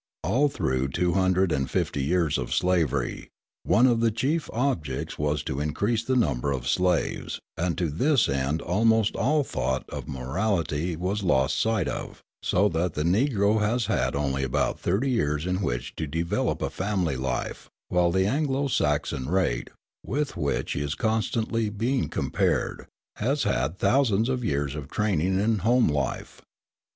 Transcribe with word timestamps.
All 0.23 0.49
through 0.49 0.87
two 0.87 1.13
hundred 1.13 1.51
and 1.51 1.69
fifty 1.69 2.03
years 2.03 2.39
of 2.39 2.55
slavery, 2.55 3.29
one 3.61 3.85
of 3.85 3.99
the 3.99 4.09
chief 4.09 4.49
objects 4.51 5.19
was 5.19 5.43
to 5.43 5.59
increase 5.59 6.03
the 6.03 6.15
number 6.15 6.51
of 6.51 6.67
slaves; 6.67 7.39
and 7.55 7.77
to 7.77 7.87
this 7.87 8.27
end 8.27 8.63
almost 8.63 9.15
all 9.15 9.43
thought 9.43 9.87
of 9.91 10.07
morality 10.07 10.95
was 10.95 11.21
lost 11.21 11.59
sight 11.59 11.87
of, 11.87 12.23
so 12.41 12.67
that 12.69 12.95
the 12.95 13.03
Negro 13.03 13.59
has 13.61 13.85
had 13.85 14.15
only 14.15 14.41
about 14.41 14.79
thirty 14.79 15.11
years 15.11 15.45
in 15.45 15.61
which 15.61 15.95
to 15.97 16.07
develop 16.07 16.63
a 16.63 16.71
family 16.71 17.15
life; 17.15 17.69
while 17.89 18.11
the 18.11 18.25
Anglo 18.25 18.69
Saxon 18.69 19.29
rate, 19.29 19.69
with 20.03 20.35
which 20.35 20.71
he 20.71 20.81
is 20.81 20.95
constantly 20.95 21.69
being 21.69 22.09
compared, 22.09 22.87
has 23.17 23.43
had 23.43 23.77
thousands 23.77 24.29
of 24.29 24.43
years 24.43 24.73
of 24.73 24.89
training 24.89 25.39
in 25.39 25.59
home 25.59 25.87
life. 25.87 26.41